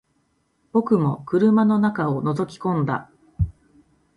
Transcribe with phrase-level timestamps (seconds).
[0.71, 3.11] 僕も車の中を覗き込んだ